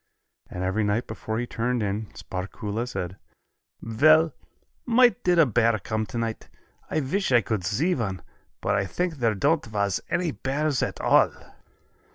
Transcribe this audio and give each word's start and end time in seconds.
And 0.49 0.63
every 0.63 0.83
night 0.83 1.05
before 1.05 1.37
he 1.37 1.45
turned 1.45 1.83
in, 1.83 2.07
Sparkuhle 2.15 2.87
said: 2.87 3.17
"Vell, 3.83 4.33
might 4.83 5.23
did 5.23 5.37
a 5.37 5.45
bear 5.45 5.77
come 5.77 6.07
tonight. 6.07 6.49
I 6.89 7.01
wish 7.01 7.31
I 7.31 7.41
could 7.41 7.63
see 7.63 7.93
one, 7.93 8.23
but 8.61 8.73
I 8.75 8.87
think 8.87 9.17
there 9.17 9.35
don't 9.35 9.63
vas 9.63 10.01
any 10.09 10.31
bears 10.31 10.81
at 10.81 10.99
all." 10.99 11.31